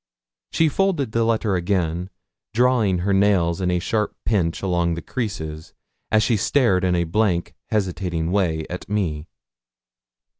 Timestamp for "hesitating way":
7.69-8.65